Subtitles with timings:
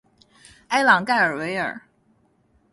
[0.69, 1.79] 埃朗盖尔维尔。